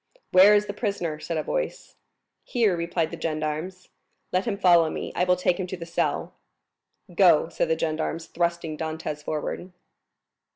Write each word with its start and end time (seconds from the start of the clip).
"Where 0.31 0.55
is 0.55 0.65
the 0.65 0.73
prisoner?" 0.73 1.19
said 1.19 1.37
a 1.37 1.43
voice. 1.43 1.95
"Here," 2.43 2.75
replied 2.75 3.11
the 3.11 3.21
gendarmes. 3.21 3.89
"Let 4.31 4.45
him 4.45 4.57
follow 4.57 4.89
me; 4.89 5.11
I 5.15 5.25
will 5.25 5.35
take 5.35 5.59
him 5.59 5.67
to 5.67 5.77
his 5.77 5.93
cell." 5.93 6.33
"Go!" 7.13 7.49
said 7.49 7.69
the 7.69 7.77
gendarmes, 7.77 8.25
thrusting 8.25 8.79
Dantès 8.79 9.23
forward. 9.23 9.71